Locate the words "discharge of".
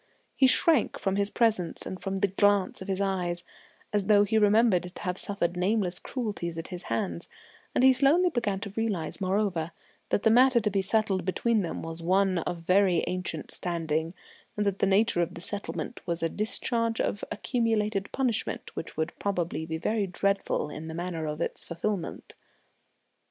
16.29-17.23